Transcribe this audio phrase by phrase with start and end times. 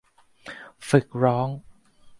[0.89, 1.47] ฝึกร้อง